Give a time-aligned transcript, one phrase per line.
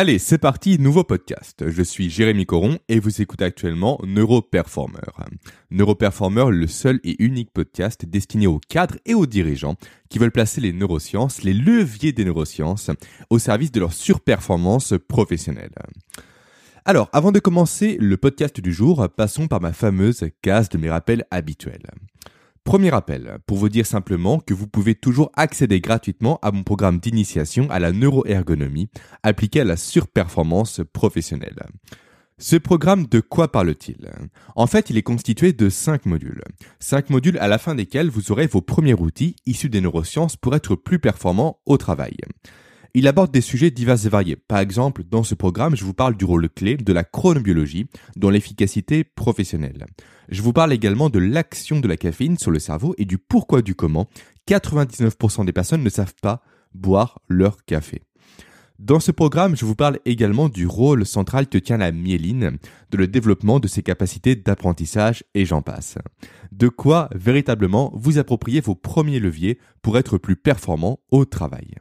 [0.00, 1.68] Allez, c'est parti, nouveau podcast.
[1.68, 5.00] Je suis Jérémy Coron et vous écoutez actuellement Neuroperformer.
[5.72, 9.74] Neuroperformer, le seul et unique podcast destiné aux cadres et aux dirigeants
[10.08, 12.92] qui veulent placer les neurosciences, les leviers des neurosciences,
[13.28, 15.74] au service de leur surperformance professionnelle.
[16.84, 20.90] Alors, avant de commencer le podcast du jour, passons par ma fameuse case de mes
[20.90, 21.90] rappels habituels.
[22.68, 26.98] Premier rappel, pour vous dire simplement que vous pouvez toujours accéder gratuitement à mon programme
[26.98, 28.90] d'initiation à la neuroergonomie
[29.22, 31.62] appliqué à la surperformance professionnelle.
[32.36, 34.10] Ce programme, de quoi parle-t-il?
[34.54, 36.42] En fait, il est constitué de 5 modules.
[36.78, 40.54] 5 modules à la fin desquels vous aurez vos premiers outils issus des neurosciences pour
[40.54, 42.18] être plus performant au travail.
[42.94, 44.36] Il aborde des sujets divers et variés.
[44.36, 48.30] Par exemple, dans ce programme, je vous parle du rôle clé de la chronobiologie dans
[48.30, 49.86] l'efficacité professionnelle.
[50.28, 53.62] Je vous parle également de l'action de la caféine sur le cerveau et du pourquoi
[53.62, 54.08] du comment
[54.48, 56.42] 99% des personnes ne savent pas
[56.74, 58.02] boire leur café.
[58.78, 62.58] Dans ce programme, je vous parle également du rôle central que tient la myéline,
[62.92, 65.98] de le développement de ses capacités d'apprentissage et j'en passe.
[66.52, 71.74] De quoi véritablement vous approprier vos premiers leviers pour être plus performant au travail.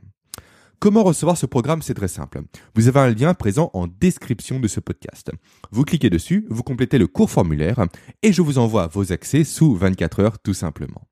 [0.80, 1.82] Comment recevoir ce programme?
[1.82, 2.44] C'est très simple.
[2.76, 5.32] Vous avez un lien présent en description de ce podcast.
[5.72, 7.84] Vous cliquez dessus, vous complétez le court formulaire
[8.22, 11.08] et je vous envoie vos accès sous 24 heures tout simplement.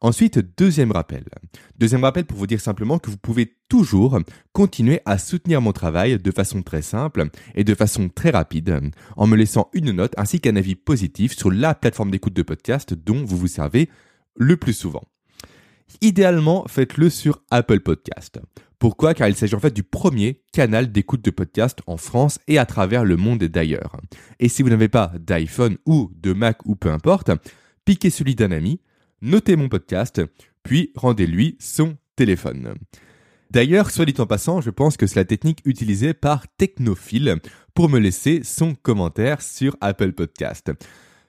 [0.00, 1.24] Ensuite, deuxième rappel.
[1.78, 4.18] Deuxième rappel pour vous dire simplement que vous pouvez toujours
[4.52, 8.80] continuer à soutenir mon travail de façon très simple et de façon très rapide
[9.16, 12.94] en me laissant une note ainsi qu'un avis positif sur la plateforme d'écoute de podcast
[12.94, 13.88] dont vous vous servez
[14.36, 15.04] le plus souvent.
[16.00, 18.40] Idéalement, faites-le sur Apple Podcast.
[18.78, 19.14] Pourquoi?
[19.14, 22.66] Car il s'agit en fait du premier canal d'écoute de podcast en France et à
[22.66, 23.96] travers le monde d'ailleurs.
[24.38, 27.30] Et si vous n'avez pas d'iPhone ou de Mac ou peu importe,
[27.84, 28.80] piquez celui d'un ami,
[29.20, 30.22] notez mon podcast,
[30.62, 32.74] puis rendez-lui son téléphone.
[33.50, 37.36] D'ailleurs, soit dit en passant, je pense que c'est la technique utilisée par Technophile
[37.74, 40.70] pour me laisser son commentaire sur Apple Podcast.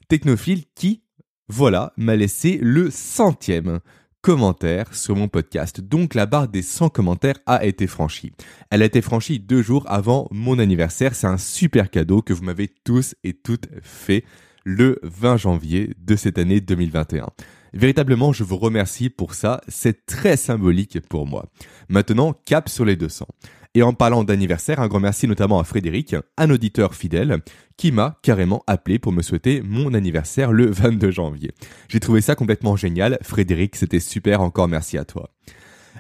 [0.10, 1.04] Technophile qui,
[1.48, 3.80] voilà, m'a laissé le centième
[4.22, 5.82] commentaires sur mon podcast.
[5.82, 8.32] Donc la barre des 100 commentaires a été franchie.
[8.70, 11.16] Elle a été franchie deux jours avant mon anniversaire.
[11.16, 14.24] C'est un super cadeau que vous m'avez tous et toutes fait
[14.66, 17.28] le 20 janvier de cette année 2021.
[17.74, 19.62] Véritablement, je vous remercie pour ça.
[19.68, 21.46] C'est très symbolique pour moi.
[21.88, 23.28] Maintenant, cap sur les 200.
[23.76, 27.38] Et en parlant d'anniversaire, un grand merci notamment à Frédéric, un auditeur fidèle,
[27.78, 31.52] qui m'a carrément appelé pour me souhaiter mon anniversaire le 22 janvier.
[31.88, 33.20] J'ai trouvé ça complètement génial.
[33.22, 35.30] Frédéric, c'était super, encore merci à toi.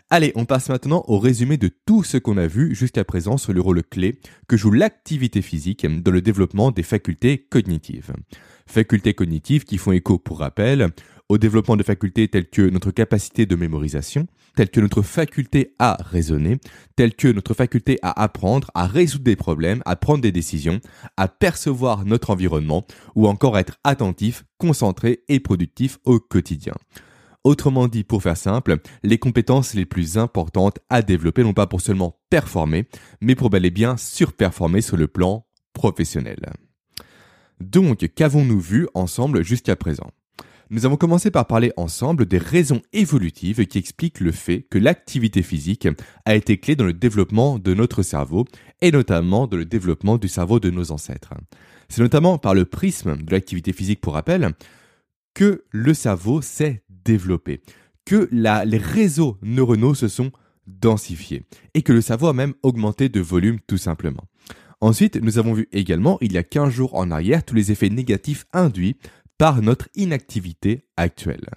[0.09, 3.53] Allez, on passe maintenant au résumé de tout ce qu'on a vu jusqu'à présent sur
[3.53, 8.13] le rôle clé que joue l'activité physique dans le développement des facultés cognitives.
[8.65, 10.89] Facultés cognitives qui font écho, pour rappel,
[11.29, 15.97] au développement de facultés telles que notre capacité de mémorisation, telles que notre faculté à
[16.01, 16.57] raisonner,
[16.95, 20.81] telles que notre faculté à apprendre, à résoudre des problèmes, à prendre des décisions,
[21.17, 22.85] à percevoir notre environnement
[23.15, 26.73] ou encore être attentif, concentré et productif au quotidien.
[27.45, 31.79] Autrement dit, pour faire simple, les compétences les plus importantes à développer non pas pour
[31.79, 32.89] seulement performer,
[33.21, 36.39] mais pour bel et bien surperformer sur le plan professionnel.
[37.61, 40.11] Donc, qu'avons-nous vu ensemble jusqu'à présent?
[40.71, 45.41] Nous avons commencé par parler ensemble des raisons évolutives qui expliquent le fait que l'activité
[45.41, 45.87] physique
[46.25, 48.45] a été clé dans le développement de notre cerveau
[48.81, 51.33] et notamment dans le développement du cerveau de nos ancêtres.
[51.87, 54.53] C'est notamment par le prisme de l'activité physique, pour rappel,
[55.33, 57.61] que le cerveau s'est développé,
[58.05, 60.31] que les réseaux neuronaux se sont
[60.67, 64.25] densifiés et que le cerveau a même augmenté de volume tout simplement.
[64.81, 67.89] Ensuite, nous avons vu également, il y a 15 jours en arrière, tous les effets
[67.89, 68.97] négatifs induits
[69.39, 71.49] par notre inactivité actuelle.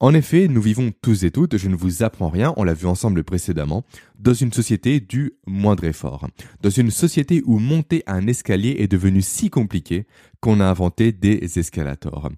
[0.00, 2.86] En effet, nous vivons tous et toutes, je ne vous apprends rien, on l'a vu
[2.86, 3.84] ensemble précédemment,
[4.18, 6.26] dans une société du moindre effort.
[6.60, 10.06] Dans une société où monter un escalier est devenu si compliqué
[10.40, 12.30] qu'on a inventé des escalators.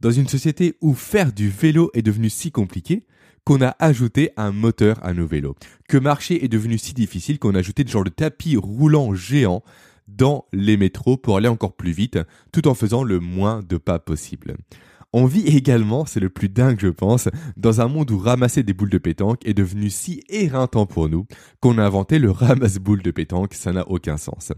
[0.00, 3.06] Dans une société où faire du vélo est devenu si compliqué
[3.44, 5.56] qu'on a ajouté un moteur à nos vélos.
[5.88, 9.62] Que marcher est devenu si difficile qu'on a ajouté des genre de tapis roulant géant
[10.08, 12.18] dans les métros pour aller encore plus vite,
[12.52, 14.56] tout en faisant le moins de pas possible.
[15.12, 18.74] On vit également, c'est le plus dingue je pense, dans un monde où ramasser des
[18.74, 21.26] boules de pétanque est devenu si éreintant pour nous
[21.60, 24.52] qu'on a inventé le ramasse-boules de pétanque, ça n'a aucun sens.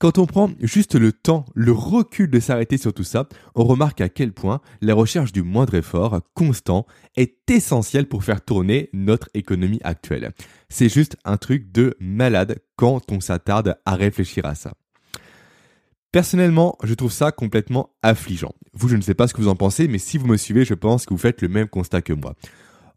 [0.00, 4.00] Quand on prend juste le temps, le recul de s'arrêter sur tout ça, on remarque
[4.00, 6.86] à quel point la recherche du moindre effort constant
[7.16, 10.32] est essentielle pour faire tourner notre économie actuelle.
[10.68, 14.72] C'est juste un truc de malade quand on s'attarde à réfléchir à ça.
[16.12, 18.54] Personnellement, je trouve ça complètement affligeant.
[18.74, 20.64] Vous, je ne sais pas ce que vous en pensez, mais si vous me suivez,
[20.64, 22.36] je pense que vous faites le même constat que moi.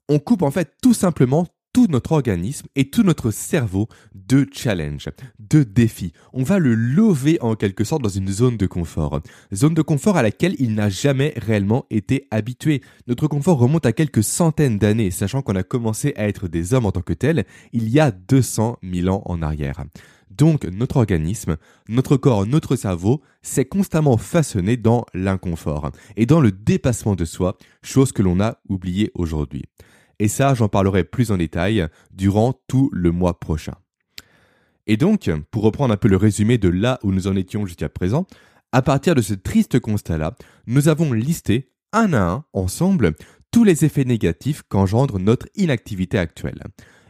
[0.08, 5.10] On coupe en fait tout simplement tout notre organisme et tout notre cerveau de challenge,
[5.40, 6.12] de défi.
[6.34, 9.22] On va le lever en quelque sorte dans une zone de confort.
[9.54, 12.82] Zone de confort à laquelle il n'a jamais réellement été habitué.
[13.08, 16.86] Notre confort remonte à quelques centaines d'années, sachant qu'on a commencé à être des hommes
[16.86, 19.84] en tant que tels il y a 200 000 ans en arrière.
[20.30, 21.58] Donc notre organisme,
[21.90, 27.58] notre corps, notre cerveau s'est constamment façonné dans l'inconfort et dans le dépassement de soi,
[27.84, 29.64] chose que l'on a oubliée aujourd'hui.
[30.22, 33.74] Et ça, j'en parlerai plus en détail durant tout le mois prochain.
[34.86, 37.90] Et donc, pour reprendre un peu le résumé de là où nous en étions jusqu'à
[37.90, 38.28] présent,
[38.72, 40.36] à partir de ce triste constat-là,
[40.68, 43.14] nous avons listé un à un, ensemble,
[43.50, 46.62] tous les effets négatifs qu'engendre notre inactivité actuelle.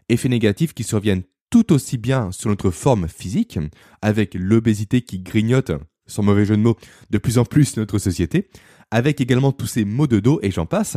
[0.07, 3.59] Effets négatifs qui surviennent tout aussi bien sur notre forme physique,
[4.01, 5.73] avec l'obésité qui grignote,
[6.07, 6.77] sans mauvais jeu de mots,
[7.09, 8.47] de plus en plus notre société,
[8.89, 10.95] avec également tous ces maux de dos et j'en passe,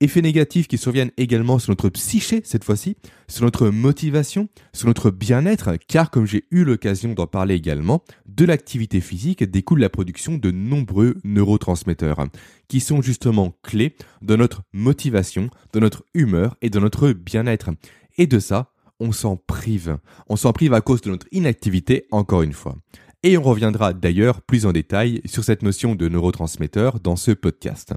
[0.00, 2.96] effets négatifs qui surviennent également sur notre psyché cette fois-ci,
[3.28, 8.44] sur notre motivation, sur notre bien-être, car comme j'ai eu l'occasion d'en parler également, de
[8.44, 12.26] l'activité physique découle la production de nombreux neurotransmetteurs,
[12.68, 17.70] qui sont justement clés dans notre motivation, dans notre humeur et dans notre bien-être.
[18.18, 19.98] Et de ça, on s'en prive.
[20.28, 22.76] On s'en prive à cause de notre inactivité, encore une fois.
[23.24, 27.94] Et on reviendra d'ailleurs plus en détail sur cette notion de neurotransmetteur dans ce podcast.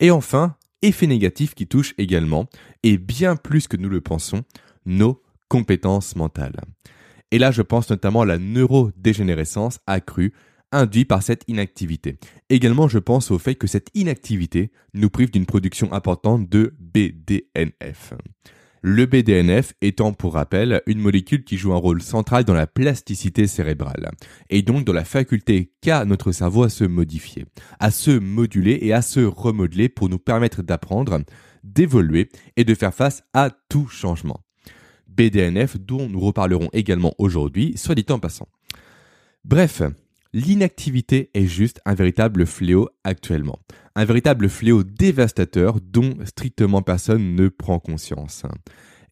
[0.00, 2.46] Et enfin, effet négatif qui touche également,
[2.82, 4.42] et bien plus que nous le pensons,
[4.86, 6.60] nos compétences mentales.
[7.30, 10.32] Et là, je pense notamment à la neurodégénérescence accrue
[10.72, 12.18] induite par cette inactivité.
[12.50, 18.14] Également, je pense au fait que cette inactivité nous prive d'une production importante de BDNF.
[18.86, 23.46] Le BDNF étant pour rappel une molécule qui joue un rôle central dans la plasticité
[23.46, 24.10] cérébrale
[24.50, 27.46] et donc dans la faculté qu'a notre cerveau à se modifier,
[27.80, 31.22] à se moduler et à se remodeler pour nous permettre d'apprendre,
[31.62, 32.28] d'évoluer
[32.58, 34.44] et de faire face à tout changement.
[35.08, 38.48] BDNF dont nous reparlerons également aujourd'hui, soit dit en passant.
[39.46, 39.80] Bref,
[40.36, 43.60] L'inactivité est juste un véritable fléau actuellement.
[43.94, 48.42] Un véritable fléau dévastateur dont strictement personne ne prend conscience.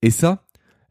[0.03, 0.45] Et ça,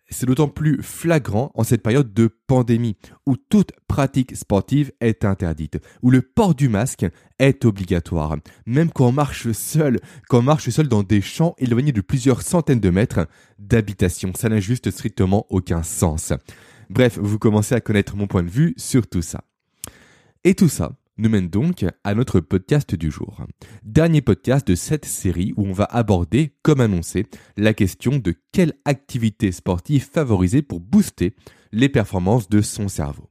[0.09, 2.95] c'est d'autant plus flagrant en cette période de pandémie
[3.25, 7.05] où toute pratique sportive est interdite, où le port du masque
[7.37, 9.99] est obligatoire, même quand on marche seul,
[10.29, 13.27] quand on marche seul dans des champs éloignés de plusieurs centaines de mètres
[13.59, 14.31] d'habitation.
[14.33, 16.31] Ça n'a juste strictement aucun sens.
[16.89, 19.43] Bref, vous commencez à connaître mon point de vue sur tout ça.
[20.43, 23.45] Et tout ça nous mène donc à notre podcast du jour.
[23.83, 27.27] Dernier podcast de cette série où on va aborder, comme annoncé,
[27.57, 31.35] la question de quelle activité sportive favoriser pour booster
[31.71, 33.29] les performances de son cerveau.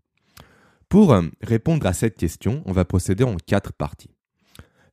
[0.88, 4.14] Pour répondre à cette question, on va procéder en quatre parties.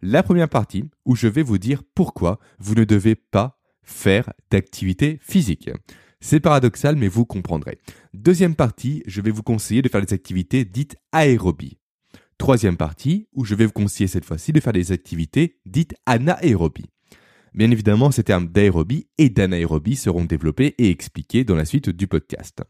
[0.01, 5.19] La première partie, où je vais vous dire pourquoi vous ne devez pas faire d'activité
[5.21, 5.69] physique.
[6.19, 7.77] C'est paradoxal, mais vous comprendrez.
[8.15, 11.77] Deuxième partie, je vais vous conseiller de faire des activités dites aérobies.
[12.37, 16.89] Troisième partie, où je vais vous conseiller cette fois-ci de faire des activités dites anaérobie.
[17.53, 22.07] Bien évidemment, ces termes d'aérobie et d'anaérobie seront développés et expliqués dans la suite du
[22.07, 22.61] podcast.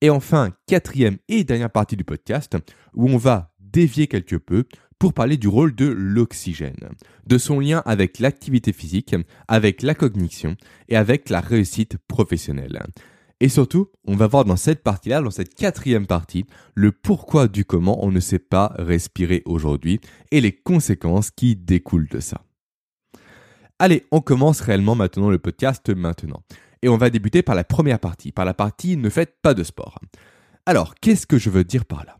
[0.00, 2.56] Et enfin, quatrième et dernière partie du podcast,
[2.94, 4.64] où on va dévier quelque peu
[4.98, 6.88] pour parler du rôle de l'oxygène,
[7.26, 9.14] de son lien avec l'activité physique,
[9.46, 10.56] avec la cognition
[10.88, 12.82] et avec la réussite professionnelle.
[13.44, 17.66] Et surtout, on va voir dans cette partie-là, dans cette quatrième partie, le pourquoi du
[17.66, 22.40] comment on ne sait pas respirer aujourd'hui et les conséquences qui découlent de ça.
[23.78, 26.42] Allez, on commence réellement maintenant le podcast maintenant.
[26.80, 29.62] Et on va débuter par la première partie, par la partie ne faites pas de
[29.62, 29.98] sport.
[30.64, 32.16] Alors, qu'est-ce que je veux dire par là?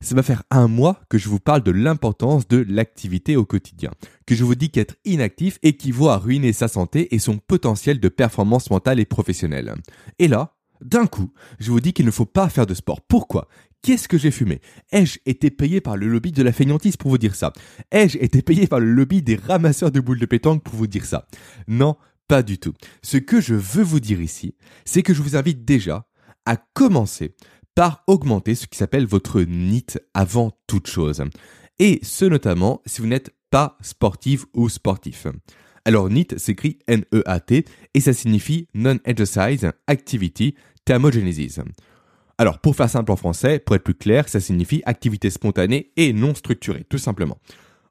[0.00, 3.90] Ça va faire un mois que je vous parle de l'importance de l'activité au quotidien,
[4.26, 8.08] que je vous dis qu'être inactif équivaut à ruiner sa santé et son potentiel de
[8.08, 9.74] performance mentale et professionnelle.
[10.18, 13.00] Et là, d'un coup, je vous dis qu'il ne faut pas faire de sport.
[13.00, 13.48] Pourquoi?
[13.82, 14.60] Qu'est-ce que j'ai fumé?
[14.92, 17.52] Ai-je été payé par le lobby de la feignantise pour vous dire ça?
[17.90, 21.04] Ai-je été payé par le lobby des ramasseurs de boules de pétanque pour vous dire
[21.04, 21.26] ça?
[21.66, 21.96] Non,
[22.28, 22.74] pas du tout.
[23.02, 26.06] Ce que je veux vous dire ici, c'est que je vous invite déjà
[26.46, 27.34] à commencer
[27.74, 31.24] par augmenter ce qui s'appelle votre NIT avant toute chose.
[31.78, 35.26] Et ce notamment si vous n'êtes pas sportif ou sportif.
[35.84, 41.60] Alors NEAT s'écrit N-E-A-T et ça signifie Non-Exercise Activity Thermogenesis.
[42.38, 46.12] Alors pour faire simple en français, pour être plus clair, ça signifie activité spontanée et
[46.12, 47.38] non structurée, tout simplement.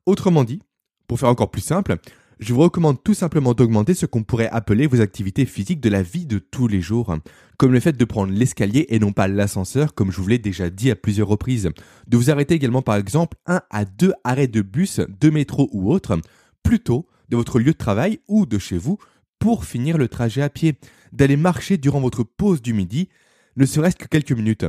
[0.06, 0.62] Autrement dit,
[1.08, 1.98] pour faire encore plus simple,
[2.40, 6.02] je vous recommande tout simplement d'augmenter ce qu'on pourrait appeler vos activités physiques de la
[6.02, 7.16] vie de tous les jours,
[7.58, 10.72] comme le fait de prendre l'escalier et non pas l'ascenseur, comme je vous l'ai déjà
[10.72, 11.70] dit à plusieurs reprises,
[12.08, 15.94] de vous arrêter également par exemple un à deux arrêts de bus, de métro ou
[15.94, 16.18] autre,
[16.64, 18.98] plutôt de votre lieu de travail ou de chez vous
[19.42, 20.76] pour finir le trajet à pied,
[21.12, 23.10] d'aller marcher durant votre pause du midi,
[23.58, 24.66] ne serait-ce que quelques minutes,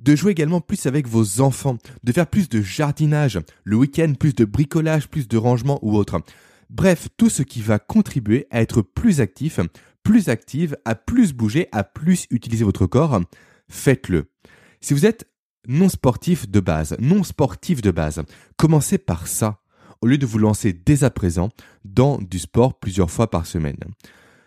[0.00, 4.34] de jouer également plus avec vos enfants, de faire plus de jardinage, le week-end plus
[4.34, 6.20] de bricolage, plus de rangement ou autre.
[6.70, 9.60] Bref, tout ce qui va contribuer à être plus actif,
[10.02, 13.20] plus active, à plus bouger, à plus utiliser votre corps,
[13.68, 14.26] faites-le.
[14.80, 15.30] Si vous êtes
[15.68, 18.24] non sportif de base, non sportif de base,
[18.56, 19.60] commencez par ça,
[20.00, 21.50] au lieu de vous lancer dès à présent
[21.84, 23.78] dans du sport plusieurs fois par semaine.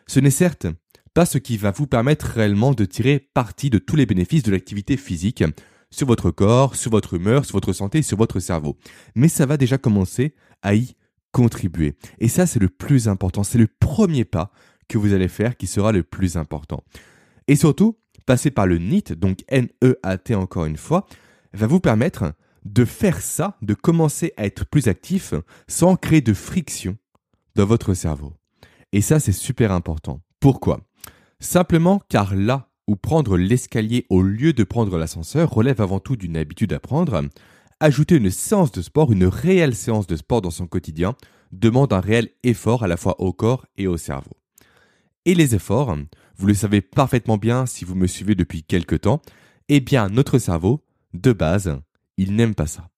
[0.08, 0.68] Ce n'est certes
[1.14, 4.52] pas ce qui va vous permettre réellement de tirer parti de tous les bénéfices de
[4.52, 5.44] l'activité physique
[5.92, 8.78] sur votre corps, sur votre humeur, sur votre santé, sur votre cerveau.
[9.16, 10.96] Mais ça va déjà commencer à y
[11.32, 11.96] contribuer.
[12.20, 13.44] Et ça, c'est le plus important.
[13.44, 14.52] C'est le premier pas
[14.88, 16.84] que vous allez faire qui sera le plus important.
[17.48, 21.08] Et surtout, passer par le NEAT, donc N-E-A-T encore une fois,
[21.54, 22.34] va vous permettre
[22.66, 25.34] de faire ça, de commencer à être plus actif
[25.68, 26.98] sans créer de friction
[27.56, 28.34] dans votre cerveau.
[28.92, 30.22] Et ça, c'est super important.
[30.40, 30.82] Pourquoi?
[31.40, 36.38] Simplement car là où prendre l'escalier au lieu de prendre l'ascenseur relève avant tout d'une
[36.38, 37.24] habitude à prendre,
[37.80, 41.16] ajouter une séance de sport, une réelle séance de sport dans son quotidien,
[41.52, 44.32] demande un réel effort à la fois au corps et au cerveau.
[45.26, 45.96] Et les efforts,
[46.38, 49.22] vous le savez parfaitement bien si vous me suivez depuis quelque temps,
[49.68, 51.80] eh bien notre cerveau, de base,
[52.20, 52.90] il n'aime pas ça.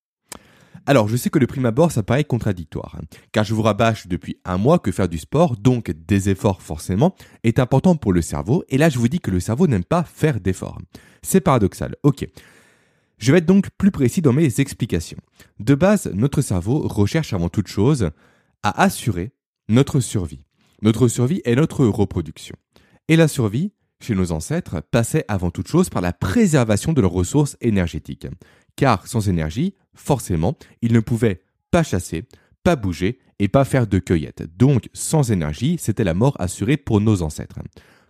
[0.88, 4.08] Alors, je sais que de prime abord, ça paraît contradictoire, hein, car je vous rabâche
[4.08, 8.24] depuis un mois que faire du sport, donc des efforts forcément, est important pour le
[8.24, 10.80] cerveau, et là je vous dis que le cerveau n'aime pas faire d'efforts.
[11.22, 12.28] C'est paradoxal, ok.
[13.20, 15.20] Je vais être donc plus précis dans mes explications.
[15.60, 18.10] De base, notre cerveau recherche avant toute chose
[18.64, 19.34] à assurer
[19.70, 20.44] notre survie.
[20.82, 22.56] Notre survie est notre reproduction.
[23.08, 27.12] Et la survie, chez nos ancêtres, passait avant toute chose par la préservation de leurs
[27.12, 28.26] ressources énergétiques.
[28.76, 32.26] Car sans énergie, forcément, ils ne pouvaient pas chasser,
[32.64, 34.44] pas bouger et pas faire de cueillette.
[34.58, 37.60] Donc, sans énergie, c'était la mort assurée pour nos ancêtres.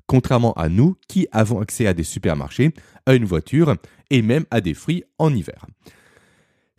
[0.08, 2.74] Contrairement à nous qui avons accès à des supermarchés,
[3.06, 3.75] à une voiture
[4.10, 5.65] et même à des fruits en hiver.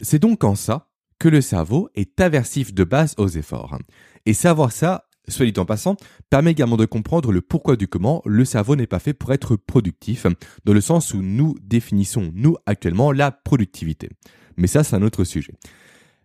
[0.01, 3.79] C'est donc en ça que le cerveau est aversif de base aux efforts.
[4.27, 5.97] Et savoir ça, soit dit en passant,
[6.31, 9.57] permet également de comprendre le pourquoi du comment le cerveau n'est pas fait pour être
[9.57, 10.27] productif,
[10.65, 14.09] dans le sens où nous définissons, nous, actuellement, la productivité.
[14.57, 15.55] Mais ça, c'est un autre sujet.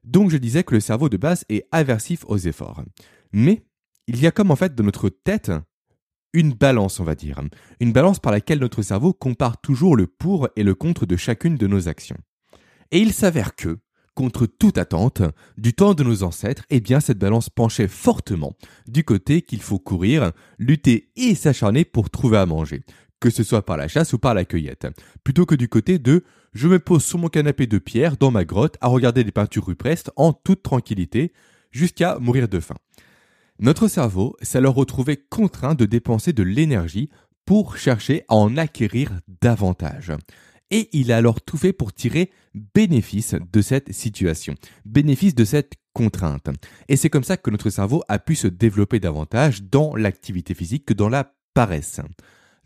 [0.03, 2.83] Donc je disais que le cerveau de base est aversif aux efforts.
[3.33, 3.65] Mais
[4.07, 5.51] il y a comme en fait dans notre tête
[6.33, 7.41] une balance, on va dire.
[7.79, 11.57] Une balance par laquelle notre cerveau compare toujours le pour et le contre de chacune
[11.57, 12.17] de nos actions.
[12.91, 13.79] Et il s'avère que,
[14.17, 15.21] contre toute attente,
[15.59, 18.55] du temps de nos ancêtres, eh bien cette balance penchait fortement
[18.88, 22.81] du côté qu'il faut courir, lutter et s'acharner pour trouver à manger,
[23.19, 24.88] que ce soit par la chasse ou par la cueillette,
[25.24, 28.43] plutôt que du côté de je me pose sur mon canapé de pierre dans ma
[28.43, 31.31] grotte à regarder des peintures ruprestes en toute tranquillité
[31.69, 32.77] jusqu'à mourir de faim.
[33.59, 37.12] Notre cerveau s'est alors retrouvé contraint de dépenser de l'énergie
[37.45, 40.12] pour chercher à en acquérir davantage
[40.71, 42.31] et il a alors tout fait pour tirer
[42.74, 44.55] bénéfice de cette situation,
[44.86, 46.50] bénéfice de cette contrainte.
[46.88, 50.86] Et c'est comme ça que notre cerveau a pu se développer davantage dans l'activité physique
[50.86, 52.01] que dans la paresse.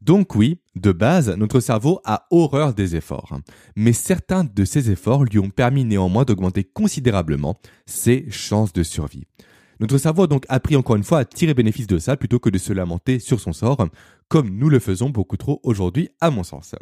[0.01, 3.37] Donc oui, de base, notre cerveau a horreur des efforts.
[3.75, 9.25] Mais certains de ces efforts lui ont permis néanmoins d'augmenter considérablement ses chances de survie.
[9.79, 12.49] Notre cerveau a donc appris encore une fois à tirer bénéfice de ça plutôt que
[12.49, 13.87] de se lamenter sur son sort,
[14.27, 16.75] comme nous le faisons beaucoup trop aujourd'hui à mon sens.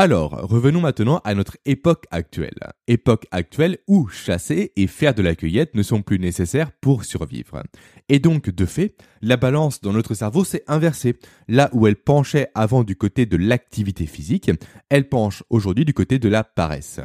[0.00, 2.54] Alors, revenons maintenant à notre époque actuelle.
[2.86, 7.64] Époque actuelle où chasser et faire de la cueillette ne sont plus nécessaires pour survivre.
[8.08, 11.18] Et donc, de fait, la balance dans notre cerveau s'est inversée.
[11.48, 14.52] Là où elle penchait avant du côté de l'activité physique,
[14.88, 17.00] elle penche aujourd'hui du côté de la paresse.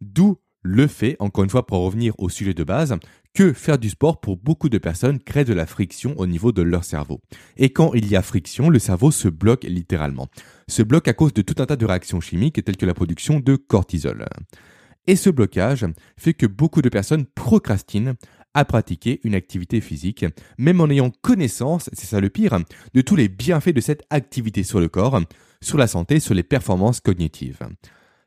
[0.00, 2.96] D'où le fait, encore une fois pour revenir au sujet de base,
[3.34, 6.62] que faire du sport pour beaucoup de personnes crée de la friction au niveau de
[6.62, 7.20] leur cerveau.
[7.56, 10.28] Et quand il y a friction, le cerveau se bloque littéralement.
[10.66, 13.40] Se bloque à cause de tout un tas de réactions chimiques telles que la production
[13.40, 14.26] de cortisol.
[15.06, 15.84] Et ce blocage
[16.16, 18.14] fait que beaucoup de personnes procrastinent
[18.54, 20.24] à pratiquer une activité physique,
[20.56, 22.58] même en ayant connaissance, c'est ça le pire,
[22.94, 25.20] de tous les bienfaits de cette activité sur le corps,
[25.60, 27.58] sur la santé, sur les performances cognitives.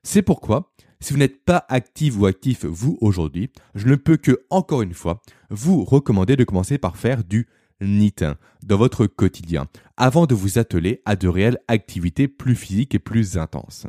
[0.03, 4.43] C'est pourquoi si vous n'êtes pas actif ou actif vous aujourd'hui, je ne peux que,
[4.49, 7.47] encore une fois, vous recommander de commencer par faire du
[7.81, 8.23] NIT
[8.63, 13.37] dans votre quotidien, avant de vous atteler à de réelles activités plus physiques et plus
[13.37, 13.85] intenses.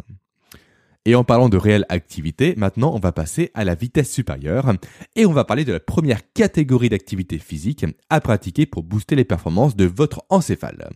[1.05, 4.75] Et en parlant de réelle activité, maintenant on va passer à la vitesse supérieure
[5.17, 9.25] et on va parler de la première catégorie d'activité physique à pratiquer pour booster les
[9.25, 10.91] performances de votre encéphale.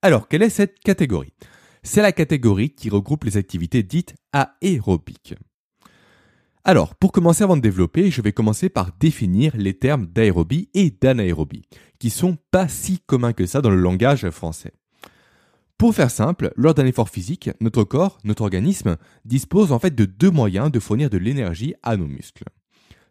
[0.00, 1.32] Alors, quelle est cette catégorie?
[1.82, 5.34] C'est la catégorie qui regroupe les activités dites aérobiques.
[6.64, 10.90] Alors, pour commencer avant de développer, je vais commencer par définir les termes d'aérobie et
[10.90, 11.64] d'anaérobie,
[11.98, 14.72] qui sont pas si communs que ça dans le langage français.
[15.76, 20.04] Pour faire simple, lors d'un effort physique, notre corps, notre organisme, dispose en fait de
[20.04, 22.44] deux moyens de fournir de l'énergie à nos muscles.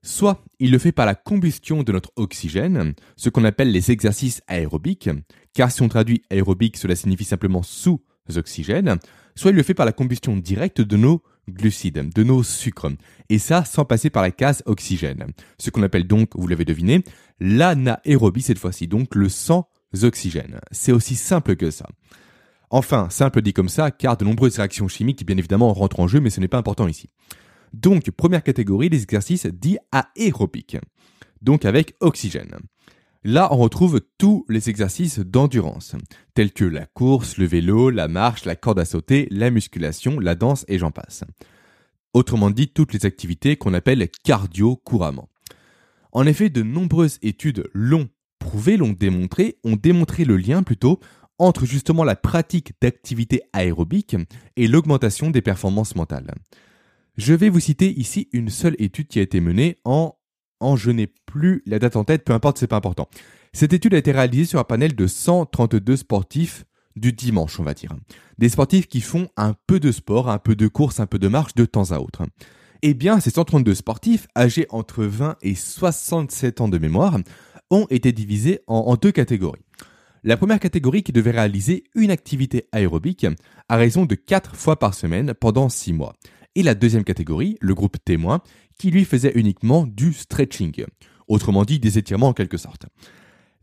[0.04, 4.42] Soit il le fait par la combustion de notre oxygène, ce qu'on appelle les exercices
[4.48, 5.10] aérobiques,
[5.54, 8.02] car si on traduit aérobique, cela signifie simplement sous
[8.36, 8.98] oxygène,
[9.36, 12.92] soit il le fait par la combustion directe de nos glucides, de nos sucres,
[13.30, 17.04] et ça sans passer par la case oxygène, ce qu'on appelle donc, vous l'avez deviné,
[17.40, 19.68] l'anaérobie cette fois-ci, donc le sans
[20.04, 20.60] oxygène.
[20.72, 21.88] C'est aussi simple que ça.
[22.70, 26.22] Enfin, simple dit comme ça, car de nombreuses réactions chimiques, bien évidemment, rentrent en jeu,
[26.22, 27.10] mais ce n'est pas important ici.
[27.74, 30.78] Donc, première catégorie, les exercices dits aérobiques,
[31.42, 32.56] donc avec oxygène.
[33.24, 35.96] Là, on retrouve tous les exercices d'endurance,
[36.34, 40.34] tels que la course, le vélo, la marche, la corde à sauter, la musculation, la
[40.34, 41.24] danse et j'en passe.
[42.14, 45.30] Autrement dit, toutes les activités qu'on appelle cardio couramment.
[46.12, 48.10] En effet, de nombreuses études l'ont
[48.40, 51.00] prouvé, l'ont démontré, ont démontré le lien plutôt
[51.38, 54.18] entre justement la pratique d'activités aérobiques
[54.56, 56.34] et l'augmentation des performances mentales.
[57.18, 60.16] Je vais vous citer ici une seule étude qui a été menée en,
[60.62, 63.10] en je n'ai plus la date en tête, peu importe, c'est pas important.
[63.54, 66.66] Cette étude a été réalisée sur un panel de 132 sportifs
[66.96, 67.94] du dimanche, on va dire.
[68.38, 71.28] Des sportifs qui font un peu de sport, un peu de course, un peu de
[71.28, 72.24] marche de temps à autre.
[72.82, 77.18] Eh bien, ces 132 sportifs, âgés entre 20 et 67 ans de mémoire,
[77.70, 79.62] ont été divisés en, en deux catégories.
[80.24, 83.26] La première catégorie qui devait réaliser une activité aérobique
[83.70, 86.14] à raison de 4 fois par semaine pendant 6 mois
[86.56, 88.42] et la deuxième catégorie, le groupe témoin,
[88.78, 90.86] qui lui faisait uniquement du stretching,
[91.28, 92.86] autrement dit des étirements en quelque sorte.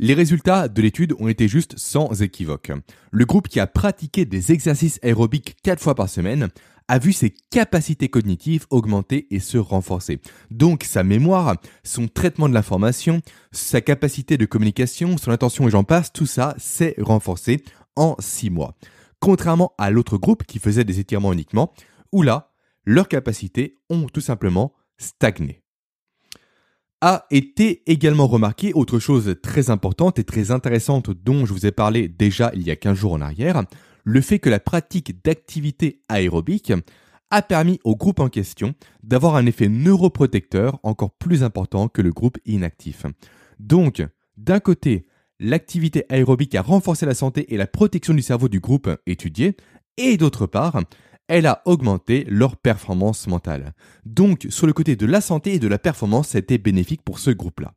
[0.00, 2.70] Les résultats de l'étude ont été juste sans équivoque.
[3.10, 6.48] Le groupe qui a pratiqué des exercices aérobiques 4 fois par semaine
[6.86, 10.20] a vu ses capacités cognitives augmenter et se renforcer.
[10.52, 15.84] Donc sa mémoire, son traitement de l'information, sa capacité de communication, son attention et j'en
[15.84, 17.62] passe, tout ça s'est renforcé
[17.96, 18.74] en 6 mois.
[19.18, 21.72] Contrairement à l'autre groupe qui faisait des étirements uniquement,
[22.12, 22.47] où là,
[22.88, 25.62] leurs capacités ont tout simplement stagné.
[27.02, 31.70] A été également remarqué autre chose très importante et très intéressante dont je vous ai
[31.70, 33.62] parlé déjà il y a 15 jours en arrière,
[34.04, 36.72] le fait que la pratique d'activité aérobique
[37.30, 42.10] a permis au groupe en question d'avoir un effet neuroprotecteur encore plus important que le
[42.10, 43.04] groupe inactif.
[43.60, 44.02] Donc,
[44.38, 45.06] d'un côté,
[45.38, 49.58] l'activité aérobique a renforcé la santé et la protection du cerveau du groupe étudié,
[49.98, 50.80] et d'autre part,
[51.28, 53.74] elle a augmenté leur performance mentale.
[54.04, 57.30] Donc, sur le côté de la santé et de la performance, c'était bénéfique pour ce
[57.30, 57.74] groupe-là.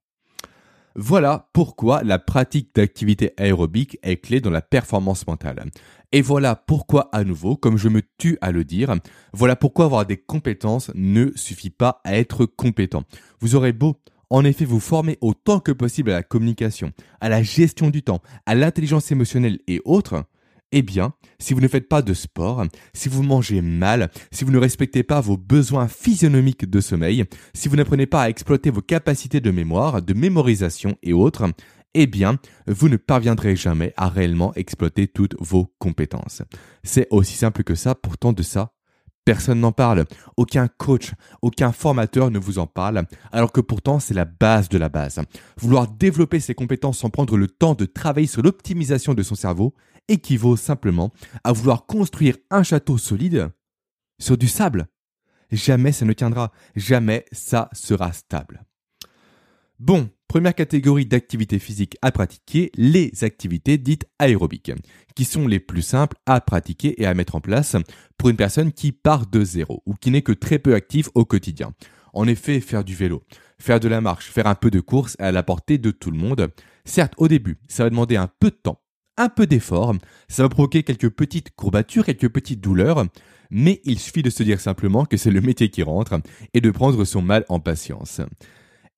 [0.95, 5.65] Voilà pourquoi la pratique d'activité aérobique est clé dans la performance mentale.
[6.11, 8.93] Et voilà pourquoi, à nouveau, comme je me tue à le dire,
[9.31, 13.03] voilà pourquoi avoir des compétences ne suffit pas à être compétent.
[13.39, 17.43] Vous aurez beau en effet vous former autant que possible à la communication, à la
[17.43, 20.25] gestion du temps, à l'intelligence émotionnelle et autres,
[20.71, 24.51] eh bien, si vous ne faites pas de sport, si vous mangez mal, si vous
[24.51, 28.81] ne respectez pas vos besoins physionomiques de sommeil, si vous n'apprenez pas à exploiter vos
[28.81, 31.51] capacités de mémoire, de mémorisation et autres,
[31.93, 36.41] eh bien, vous ne parviendrez jamais à réellement exploiter toutes vos compétences.
[36.83, 38.71] C'est aussi simple que ça, pourtant de ça,
[39.25, 40.05] personne n'en parle.
[40.37, 44.77] Aucun coach, aucun formateur ne vous en parle, alors que pourtant c'est la base de
[44.77, 45.19] la base.
[45.57, 49.73] Vouloir développer ses compétences sans prendre le temps de travailler sur l'optimisation de son cerveau,
[50.11, 51.11] équivaut simplement
[51.43, 53.49] à vouloir construire un château solide
[54.19, 54.87] sur du sable.
[55.51, 58.63] Jamais ça ne tiendra, jamais ça sera stable.
[59.79, 64.71] Bon, première catégorie d'activités physiques à pratiquer, les activités dites aérobiques,
[65.15, 67.75] qui sont les plus simples à pratiquer et à mettre en place
[68.17, 71.25] pour une personne qui part de zéro ou qui n'est que très peu active au
[71.25, 71.73] quotidien.
[72.13, 73.23] En effet, faire du vélo,
[73.57, 76.17] faire de la marche, faire un peu de course à la portée de tout le
[76.17, 76.49] monde.
[76.85, 78.80] Certes, au début, ça va demander un peu de temps,
[79.17, 79.93] un peu d'effort,
[80.27, 83.05] ça va provoquer quelques petites courbatures, quelques petites douleurs,
[83.49, 86.19] mais il suffit de se dire simplement que c'est le métier qui rentre
[86.53, 88.21] et de prendre son mal en patience.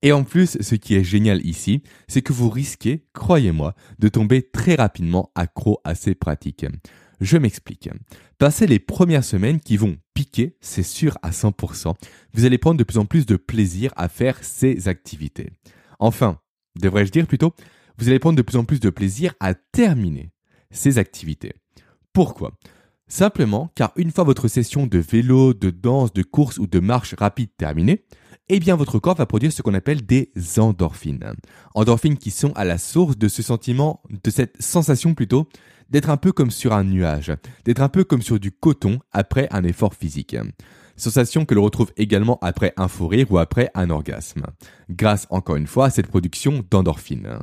[0.02, 4.42] Et en plus, ce qui est génial ici, c'est que vous risquez, croyez-moi, de tomber
[4.42, 6.66] très rapidement accro à ces pratiques.
[7.20, 7.88] Je m'explique.
[8.38, 11.94] Passez les premières semaines qui vont piquer, c'est sûr à 100%,
[12.34, 15.50] vous allez prendre de plus en plus de plaisir à faire ces activités.
[15.98, 16.38] Enfin,
[16.76, 17.54] devrais-je dire plutôt,
[17.98, 20.30] vous allez prendre de plus en plus de plaisir à terminer
[20.70, 21.52] ces activités.
[22.12, 22.52] Pourquoi?
[23.06, 27.14] Simplement car une fois votre session de vélo, de danse, de course ou de marche
[27.14, 28.04] rapide terminée,
[28.48, 31.34] eh bien votre corps va produire ce qu'on appelle des endorphines.
[31.74, 35.48] Endorphines qui sont à la source de ce sentiment, de cette sensation plutôt,
[35.90, 37.32] d'être un peu comme sur un nuage,
[37.64, 40.36] d'être un peu comme sur du coton après un effort physique.
[40.96, 44.44] Sensation que l'on retrouve également après un fou rire ou après un orgasme,
[44.90, 47.38] grâce encore une fois à cette production d'endorphines.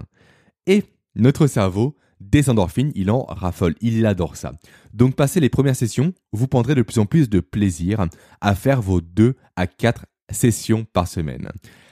[0.67, 0.83] Et
[1.15, 4.53] notre cerveau des endorphines, il en raffole, il adore ça.
[4.93, 8.05] Donc passez les premières sessions, vous prendrez de plus en plus de plaisir
[8.41, 11.49] à faire vos 2 à 4 sessions par semaine.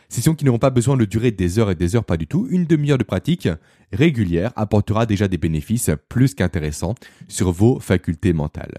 [0.07, 2.47] Sessions qui n'auront pas besoin de durer des heures et des heures, pas du tout.
[2.49, 3.47] Une demi-heure de pratique
[3.91, 6.95] régulière apportera déjà des bénéfices plus qu'intéressants
[7.27, 8.73] sur vos facultés mentales.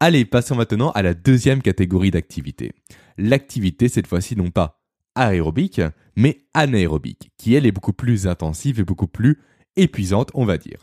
[0.00, 2.72] Allez, passons maintenant à la deuxième catégorie d'activité.
[3.18, 4.85] L'activité, cette fois-ci, non pas
[5.16, 5.80] aérobique,
[6.14, 9.40] mais anaérobique, qui elle est beaucoup plus intensive et beaucoup plus
[9.74, 10.78] épuisante, on va dire.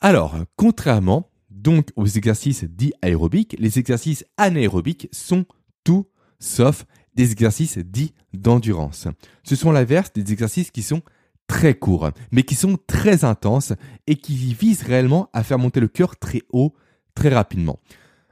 [0.00, 5.44] Alors, contrairement donc aux exercices dits aérobiques, les exercices anaérobiques sont
[5.84, 6.06] tout
[6.38, 9.08] sauf des exercices dits d'endurance.
[9.44, 11.02] Ce sont l'inverse des exercices qui sont
[11.46, 13.72] très courts, mais qui sont très intenses
[14.06, 16.74] et qui visent réellement à faire monter le cœur très haut,
[17.14, 17.80] très rapidement.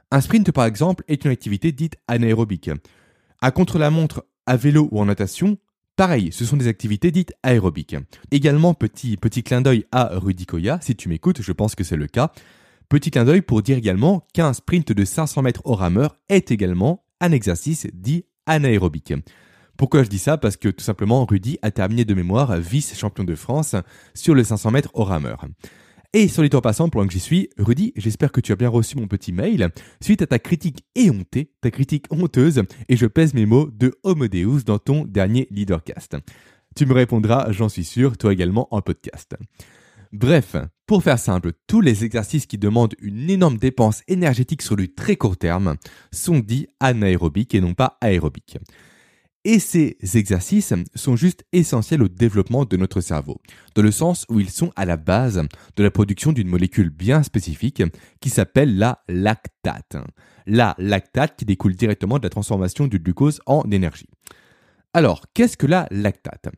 [0.09, 2.71] Un sprint, par exemple, est une activité dite anaérobique.
[3.41, 5.59] Un contre-la-montre à vélo ou en natation,
[5.95, 7.95] pareil, ce sont des activités dites aérobiques.
[8.31, 11.95] Également, petit, petit clin d'œil à Rudy Koya, si tu m'écoutes, je pense que c'est
[11.95, 12.31] le cas.
[12.89, 17.05] Petit clin d'œil pour dire également qu'un sprint de 500 mètres au rameur est également
[17.21, 19.13] un exercice dit anaérobique.
[19.77, 20.39] Pourquoi je dis ça?
[20.39, 23.75] Parce que tout simplement, Rudy a terminé de mémoire vice-champion de France
[24.15, 25.45] sur le 500 mètres au rameur.
[26.13, 28.69] Et sur les temps passants, pendant que j'y suis, Rudy, j'espère que tu as bien
[28.69, 29.69] reçu mon petit mail
[30.01, 34.63] suite à ta critique éhontée, ta critique honteuse, et je pèse mes mots de Homodeus
[34.65, 36.17] dans ton dernier Leadercast.
[36.75, 39.35] Tu me répondras, j'en suis sûr, toi également en podcast.
[40.11, 40.55] Bref,
[40.87, 45.15] pour faire simple, tous les exercices qui demandent une énorme dépense énergétique sur le très
[45.15, 45.75] court terme
[46.11, 48.57] sont dits anaérobiques et non pas aérobiques.
[49.51, 53.41] Et ces exercices sont juste essentiels au développement de notre cerveau,
[53.73, 55.41] dans le sens où ils sont à la base
[55.75, 57.81] de la production d'une molécule bien spécifique
[58.21, 59.97] qui s'appelle la lactate.
[60.45, 64.11] La lactate qui découle directement de la transformation du glucose en énergie.
[64.93, 66.49] Alors, qu'est-ce que la lactate?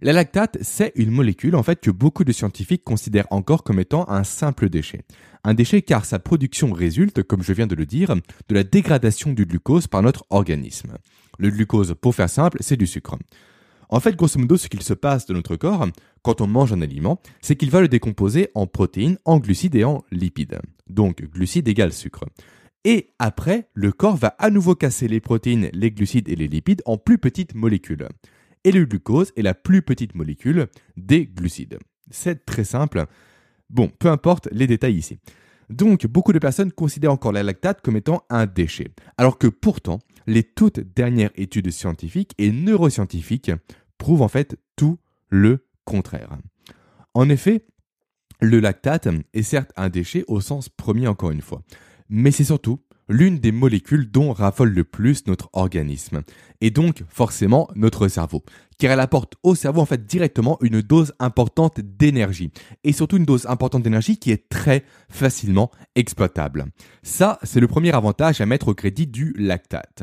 [0.00, 4.08] La lactate, c'est une molécule en fait que beaucoup de scientifiques considèrent encore comme étant
[4.08, 5.02] un simple déchet.
[5.42, 9.32] Un déchet car sa production résulte, comme je viens de le dire, de la dégradation
[9.32, 10.96] du glucose par notre organisme.
[11.38, 13.16] Le glucose, pour faire simple, c'est du sucre.
[13.88, 15.86] En fait, grosso modo, ce qu'il se passe de notre corps
[16.22, 19.84] quand on mange un aliment, c'est qu'il va le décomposer en protéines, en glucides et
[19.84, 20.60] en lipides.
[20.88, 22.24] Donc, glucides égale sucre.
[22.84, 26.82] Et après, le corps va à nouveau casser les protéines, les glucides et les lipides
[26.84, 28.08] en plus petites molécules
[28.66, 31.78] et le glucose est la plus petite molécule des glucides.
[32.10, 33.06] C'est très simple.
[33.70, 35.20] Bon, peu importe les détails ici.
[35.70, 40.00] Donc, beaucoup de personnes considèrent encore la lactate comme étant un déchet, alors que pourtant,
[40.26, 43.52] les toutes dernières études scientifiques et neuroscientifiques
[43.98, 46.38] prouvent en fait tout le contraire.
[47.14, 47.66] En effet,
[48.40, 51.62] le lactate est certes un déchet au sens premier encore une fois,
[52.08, 56.22] mais c'est surtout l'une des molécules dont raffole le plus notre organisme,
[56.60, 58.44] et donc forcément notre cerveau,
[58.78, 62.50] car elle apporte au cerveau en fait directement une dose importante d'énergie,
[62.84, 66.66] et surtout une dose importante d'énergie qui est très facilement exploitable.
[67.02, 70.02] Ça, c'est le premier avantage à mettre au crédit du lactate.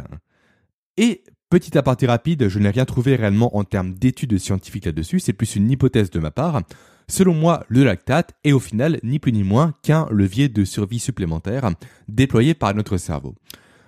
[0.98, 5.34] Et Petit aparté rapide, je n'ai rien trouvé réellement en termes d'études scientifiques là-dessus, c'est
[5.34, 6.64] plus une hypothèse de ma part.
[7.08, 11.00] Selon moi, le lactate est au final ni plus ni moins qu'un levier de survie
[11.00, 11.70] supplémentaire
[12.08, 13.36] déployé par notre cerveau.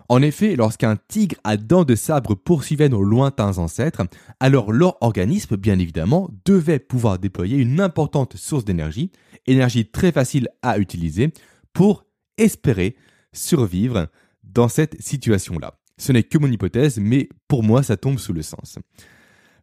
[0.08, 4.04] En effet, lorsqu'un tigre à dents de sabre poursuivait nos lointains ancêtres,
[4.40, 9.12] alors leur organisme, bien évidemment, devait pouvoir déployer une importante source d'énergie,
[9.48, 11.34] énergie très facile à utiliser,
[11.74, 12.06] pour
[12.38, 12.96] espérer
[13.34, 14.08] survivre
[14.44, 15.80] dans cette situation-là.
[15.98, 18.78] Ce n'est que mon hypothèse, mais pour moi, ça tombe sous le sens.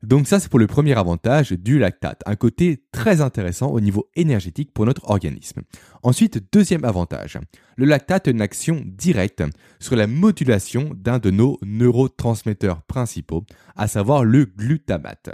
[0.02, 4.08] Donc ça, c'est pour le premier avantage du lactate, un côté très intéressant au niveau
[4.16, 5.62] énergétique pour notre organisme.
[6.02, 7.38] Ensuite, deuxième avantage,
[7.76, 9.44] le lactate a une action directe
[9.78, 13.44] sur la modulation d'un de nos neurotransmetteurs principaux,
[13.76, 15.30] à savoir le glutamate.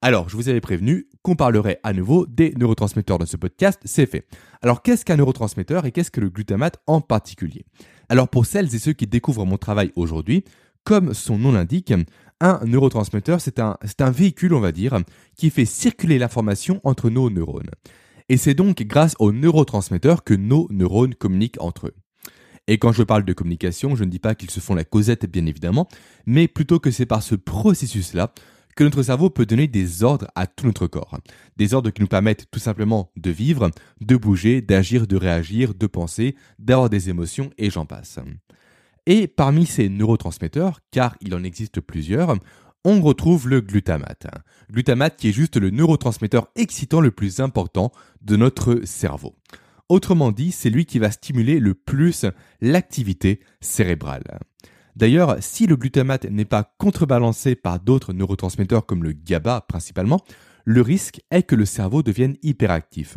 [0.00, 4.06] Alors, je vous avais prévenu qu'on parlerait à nouveau des neurotransmetteurs dans ce podcast, c'est
[4.06, 4.26] fait.
[4.62, 7.66] Alors, qu'est-ce qu'un neurotransmetteur et qu'est-ce que le glutamate en particulier?
[8.08, 10.44] Alors, pour celles et ceux qui découvrent mon travail aujourd'hui,
[10.84, 11.92] comme son nom l'indique,
[12.40, 14.98] un neurotransmetteur, c'est un, véhicule, on va dire,
[15.36, 17.70] qui fait circuler l'information entre nos neurones.
[18.28, 21.94] Et c'est donc grâce aux neurotransmetteurs que nos neurones communiquent entre eux.
[22.66, 25.24] Et quand je parle de communication, je ne dis pas qu'ils se font la causette,
[25.30, 25.88] bien évidemment,
[26.26, 28.32] mais plutôt que c'est par ce processus-là
[28.76, 31.18] que notre cerveau peut donner des ordres à tout notre corps.
[31.56, 33.70] Des ordres qui nous permettent tout simplement de vivre,
[34.00, 38.20] de bouger, d'agir, de réagir, de penser, d'avoir des émotions, et j'en passe.
[39.10, 42.36] Et parmi ces neurotransmetteurs, car il en existe plusieurs,
[42.84, 44.26] on retrouve le glutamate.
[44.70, 47.90] Glutamate qui est juste le neurotransmetteur excitant le plus important
[48.20, 49.34] de notre cerveau.
[49.88, 52.26] Autrement dit, c'est lui qui va stimuler le plus
[52.60, 54.40] l'activité cérébrale.
[54.94, 60.20] D'ailleurs, si le glutamate n'est pas contrebalancé par d'autres neurotransmetteurs comme le GABA principalement,
[60.66, 63.16] le risque est que le cerveau devienne hyperactif.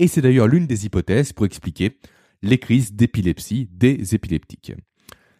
[0.00, 2.00] Et c'est d'ailleurs l'une des hypothèses pour expliquer
[2.42, 4.72] les crises d'épilepsie des épileptiques.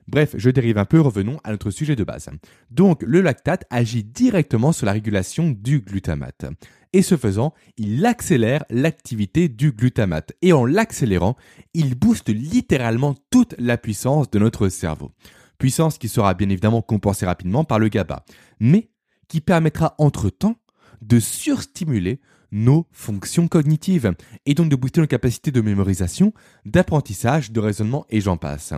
[0.09, 2.31] Bref, je dérive un peu, revenons à notre sujet de base.
[2.71, 6.47] Donc, le lactate agit directement sur la régulation du glutamate.
[6.94, 10.33] Et ce faisant, il accélère l'activité du glutamate.
[10.40, 11.37] Et en l'accélérant,
[11.75, 15.12] il booste littéralement toute la puissance de notre cerveau.
[15.59, 18.25] Puissance qui sera bien évidemment compensée rapidement par le GABA,
[18.61, 18.88] mais
[19.29, 20.57] qui permettra entre-temps
[21.03, 24.14] de surstimuler nos fonctions cognitives
[24.47, 26.33] et donc de booster nos capacités de mémorisation,
[26.64, 28.73] d'apprentissage, de raisonnement et j'en passe.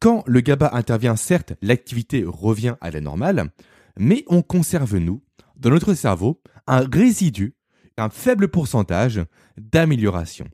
[0.00, 3.50] Quand le GABA intervient, certes, l'activité revient à la normale,
[3.98, 5.22] mais on conserve, nous,
[5.56, 7.56] dans notre cerveau, un résidu,
[7.96, 9.20] un faible pourcentage
[9.56, 10.46] d'amélioration.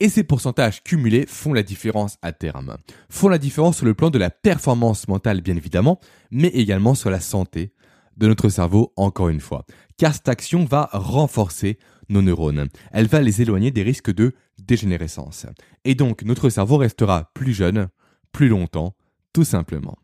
[0.00, 2.78] Et ces pourcentages cumulés font la différence à terme.
[3.10, 7.10] Font la différence sur le plan de la performance mentale, bien évidemment, mais également sur
[7.10, 7.74] la santé
[8.16, 9.66] de notre cerveau, encore une fois.
[9.98, 11.78] Car cette action va renforcer
[12.08, 12.68] nos neurones.
[12.92, 15.46] Elle va les éloigner des risques de dégénérescence.
[15.84, 17.88] Et donc, notre cerveau restera plus jeune,
[18.36, 18.94] plus longtemps,
[19.32, 19.96] tout simplement.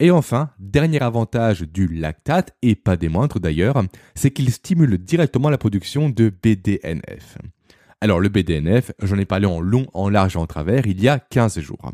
[0.00, 3.84] Et enfin, dernier avantage du lactate, et pas des moindres d'ailleurs,
[4.16, 7.38] c'est qu'il stimule directement la production de BDNF.
[8.00, 11.08] Alors le BDNF, j'en ai parlé en long, en large et en travers il y
[11.08, 11.92] a 15 jours.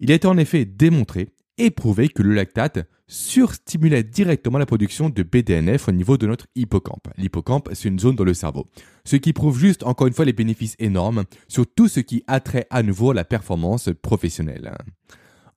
[0.00, 5.10] Il a été en effet démontré et prouvé que le lactate surstimulait directement la production
[5.10, 7.08] de BDNF au niveau de notre hippocampe.
[7.18, 8.66] L'hippocampe, c'est une zone dans le cerveau.
[9.04, 12.66] Ce qui prouve juste encore une fois les bénéfices énormes sur tout ce qui attrait
[12.70, 14.72] à nouveau la performance professionnelle.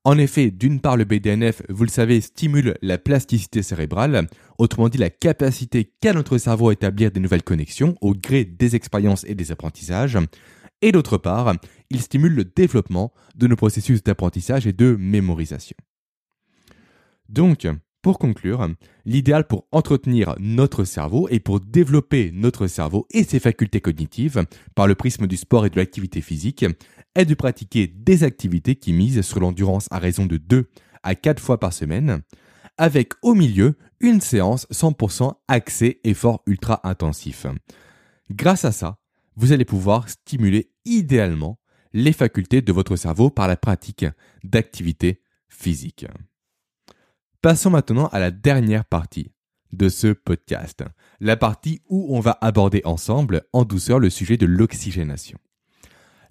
[0.03, 4.27] En effet, d'une part, le BDNF, vous le savez, stimule la plasticité cérébrale,
[4.60, 8.75] autrement dit la capacité qu'a notre cerveau à établir des nouvelles connexions au gré des
[8.75, 10.19] expériences et des apprentissages.
[10.86, 11.56] Et d'autre part,
[11.89, 15.76] il stimule le développement de nos processus d'apprentissage et de mémorisation.
[17.28, 17.67] Donc,
[18.04, 18.69] pour conclure,
[19.04, 24.45] l'idéal pour entretenir notre cerveau et pour développer notre cerveau et ses facultés cognitives
[24.76, 26.63] par le prisme du sport et de l'activité physique
[27.15, 30.69] est de pratiquer des activités qui misent sur l'endurance à raison de 2
[31.02, 32.21] à 4 fois par semaine,
[32.78, 37.48] avec au milieu une séance 100% axée effort ultra intensif.
[38.30, 39.00] Grâce à ça,
[39.36, 41.60] vous allez pouvoir stimuler idéalement
[41.93, 44.06] les facultés de votre cerveau par la pratique
[44.43, 46.06] d'activités physiques.
[47.41, 49.32] Passons maintenant à la dernière partie
[49.71, 50.84] de ce podcast,
[51.19, 55.38] la partie où on va aborder ensemble en douceur le sujet de l'oxygénation.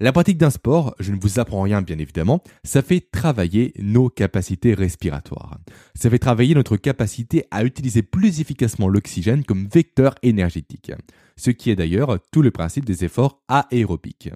[0.00, 4.10] La pratique d'un sport, je ne vous apprends rien bien évidemment, ça fait travailler nos
[4.10, 5.58] capacités respiratoires.
[5.94, 10.92] Ça fait travailler notre capacité à utiliser plus efficacement l'oxygène comme vecteur énergétique,
[11.36, 14.30] ce qui est d'ailleurs tout le principe des efforts aérobiques.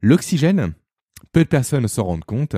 [0.00, 0.74] L'oxygène,
[1.32, 2.54] peu de personnes s'en rendent compte,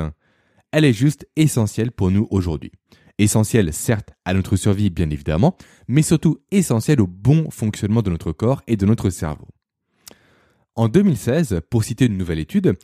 [0.72, 2.72] elle est juste essentielle pour nous aujourd'hui.
[3.18, 5.56] Essentielle certes à notre survie bien évidemment,
[5.88, 9.48] mais surtout essentielle au bon fonctionnement de notre corps et de notre cerveau.
[10.76, 12.76] En 2016, pour citer une nouvelle étude,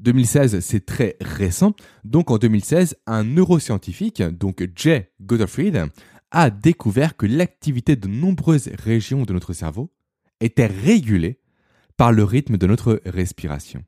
[0.00, 5.86] 2016 c'est très récent, donc en 2016, un neuroscientifique, donc Jay Godofried,
[6.30, 9.90] a découvert que l'activité de nombreuses régions de notre cerveau
[10.40, 11.40] était régulée
[11.96, 13.84] par le rythme de notre respiration.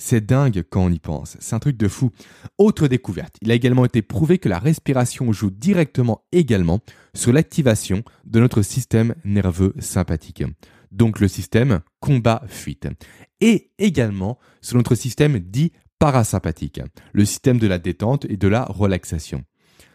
[0.00, 2.12] C'est dingue quand on y pense, c'est un truc de fou.
[2.56, 6.78] Autre découverte, il a également été prouvé que la respiration joue directement également
[7.14, 10.44] sur l'activation de notre système nerveux sympathique,
[10.92, 12.86] donc le système combat-fuite,
[13.40, 16.80] et également sur notre système dit parasympathique,
[17.12, 19.44] le système de la détente et de la relaxation.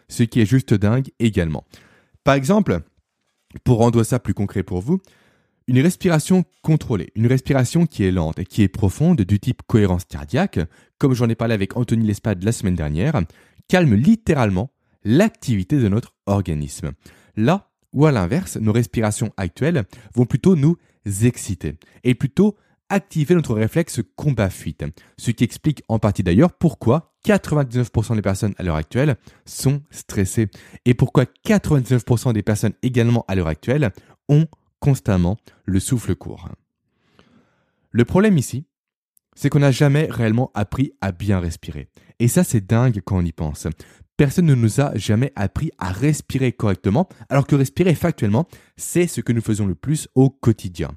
[0.08, 1.64] Ce qui est juste dingue également.
[2.24, 2.80] Par exemple,
[3.64, 5.00] pour rendre ça plus concret pour vous,
[5.66, 10.04] une respiration contrôlée, une respiration qui est lente et qui est profonde du type cohérence
[10.04, 10.60] cardiaque,
[10.98, 13.20] comme j'en ai parlé avec Anthony Lespade la semaine dernière,
[13.68, 14.70] calme littéralement
[15.04, 16.92] l'activité de notre organisme.
[17.36, 20.76] Là où à l'inverse, nos respirations actuelles vont plutôt nous
[21.22, 22.56] exciter et plutôt
[22.88, 24.84] activer notre réflexe combat-fuite.
[25.16, 30.48] Ce qui explique en partie d'ailleurs pourquoi 99% des personnes à l'heure actuelle sont stressées
[30.84, 33.90] et pourquoi 99% des personnes également à l'heure actuelle
[34.28, 34.46] ont
[34.84, 36.50] constamment le souffle court.
[37.90, 38.66] Le problème ici,
[39.34, 41.88] c'est qu'on n'a jamais réellement appris à bien respirer.
[42.18, 43.66] Et ça, c'est dingue quand on y pense.
[44.18, 49.22] Personne ne nous a jamais appris à respirer correctement, alors que respirer factuellement, c'est ce
[49.22, 50.90] que nous faisons le plus au quotidien.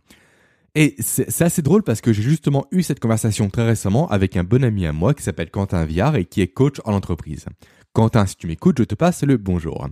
[0.75, 4.43] Et c'est assez drôle parce que j'ai justement eu cette conversation très récemment avec un
[4.43, 7.45] bon ami à moi qui s'appelle Quentin Viard et qui est coach en entreprise.
[7.93, 9.87] Quentin, si tu m'écoutes, je te passe le bonjour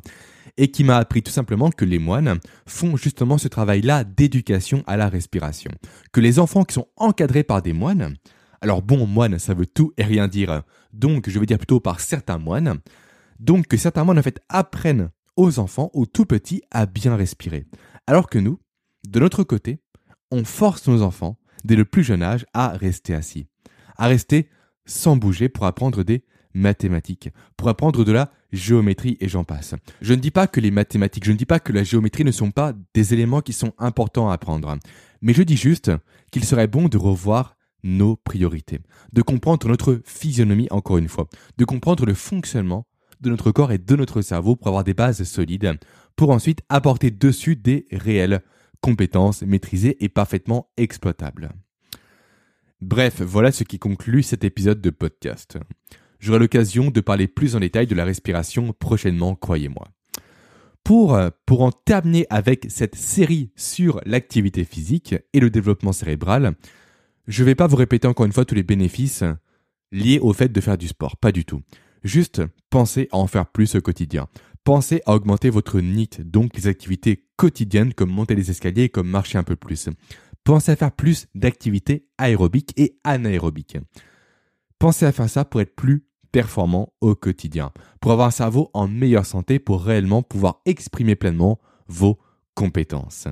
[0.58, 4.98] et qui m'a appris tout simplement que les moines font justement ce travail-là d'éducation à
[4.98, 5.72] la respiration.
[6.12, 8.16] Que les enfants qui sont encadrés par des moines
[8.62, 10.64] Alors bon moine, ça veut tout et rien dire.
[10.94, 12.80] Donc je veux dire plutôt par certains moines.
[13.40, 17.66] Donc que certains moines en fait apprennent aux enfants, aux tout petits, à bien respirer.
[18.08, 18.60] Alors que nous,
[19.08, 19.82] de notre côté,
[20.32, 23.48] on force nos enfants, dès le plus jeune âge, à rester assis.
[23.98, 24.50] À rester
[24.86, 26.24] sans bouger pour apprendre des
[26.56, 29.76] mathématiques, pour apprendre de la géométrie et j'en passe.
[30.02, 32.32] Je ne dis pas que les mathématiques, je ne dis pas que la géométrie ne
[32.32, 34.78] sont pas des éléments qui sont importants à apprendre,
[35.22, 35.92] mais je dis juste
[36.32, 38.80] qu'il serait bon de revoir nos priorités,
[39.14, 42.88] de comprendre notre physionomie encore une fois, de comprendre le fonctionnement
[43.22, 45.78] de notre corps et de notre cerveau pour avoir des bases solides,
[46.16, 48.42] pour ensuite apporter dessus des réelles
[48.82, 51.50] compétences maîtrisées et parfaitement exploitables.
[52.82, 55.58] Bref, voilà ce qui conclut cet épisode de podcast.
[56.26, 59.90] J'aurai l'occasion de parler plus en détail de la respiration prochainement, croyez-moi.
[60.84, 66.56] Pour, pour en terminer avec cette série sur l'activité physique et le développement cérébral,
[67.28, 69.24] je ne vais pas vous répéter encore une fois tous les bénéfices
[69.92, 71.62] liés au fait de faire du sport, pas du tout.
[72.04, 74.28] Juste pensez à en faire plus au quotidien.
[74.64, 79.38] Pensez à augmenter votre NIT, donc les activités quotidiennes comme monter les escaliers, comme marcher
[79.38, 79.90] un peu plus.
[80.44, 83.78] Pensez à faire plus d'activités aérobiques et anaérobiques.
[84.80, 87.72] Pensez à faire ça pour être plus performant au quotidien,
[88.02, 92.20] pour avoir un cerveau en meilleure santé, pour réellement pouvoir exprimer pleinement vos
[92.56, 93.30] compétences.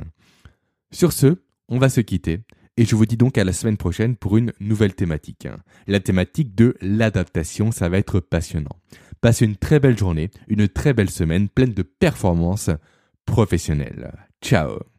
[0.90, 2.40] Sur ce, on va se quitter
[2.78, 5.50] et je vous dis donc à la semaine prochaine pour une nouvelle thématique.
[5.86, 8.78] La thématique de l'adaptation, ça va être passionnant.
[9.20, 12.70] Passez une très belle journée, une très belle semaine pleine de performances
[13.26, 14.14] professionnelles.
[14.42, 14.93] Ciao